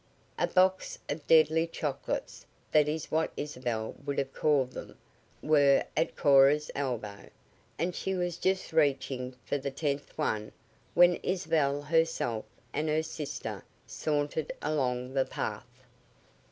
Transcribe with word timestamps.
A 0.39 0.47
box 0.47 0.97
of 1.09 1.27
"deadly 1.27 1.67
chocolates" 1.67 2.47
that 2.71 2.87
is 2.87 3.11
what 3.11 3.29
Isabel 3.37 3.93
would 4.03 4.17
have 4.17 4.33
called 4.33 4.71
them 4.71 4.97
were 5.43 5.83
at 5.95 6.15
Cora's 6.15 6.71
elbow, 6.73 7.29
and 7.77 7.95
she 7.95 8.15
was 8.15 8.37
just 8.39 8.73
reaching 8.73 9.35
for 9.45 9.59
the 9.59 9.69
tenth 9.69 10.17
one, 10.17 10.53
when 10.95 11.17
Isabel 11.17 11.83
herself, 11.83 12.45
and 12.73 12.89
her 12.89 13.03
sister, 13.03 13.63
sauntered 13.85 14.51
along 14.63 15.13
the 15.13 15.25
path. 15.25 15.83